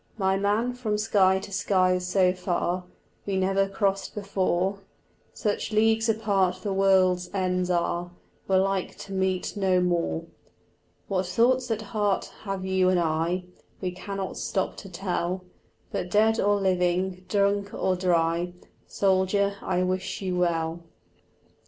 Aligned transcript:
My 0.17 0.35
man, 0.35 0.73
from 0.73 0.97
sky 0.97 1.37
to 1.37 1.51
sky's 1.51 2.07
so 2.07 2.33
far, 2.33 2.85
We 3.27 3.37
never 3.37 3.69
crossed 3.69 4.15
before; 4.15 4.79
Such 5.31 5.71
leagues 5.71 6.09
apart 6.09 6.63
the 6.63 6.73
world's 6.73 7.29
ends 7.35 7.69
are, 7.69 8.09
We're 8.47 8.57
like 8.63 8.97
to 8.97 9.13
meet 9.13 9.53
no 9.55 9.79
more; 9.79 10.23
What 11.07 11.27
thoughts 11.27 11.69
at 11.69 11.83
heart 11.93 12.31
have 12.45 12.65
you 12.65 12.89
and 12.89 12.99
I 12.99 13.43
We 13.79 13.91
cannot 13.91 14.37
stop 14.37 14.75
to 14.77 14.89
tell; 14.89 15.43
But 15.91 16.09
dead 16.09 16.39
or 16.39 16.55
living, 16.59 17.23
drunk 17.29 17.71
or 17.71 17.95
dry, 17.95 18.53
Soldier, 18.87 19.57
I 19.61 19.83
wish 19.83 20.19
you 20.19 20.35
well. 20.35 20.81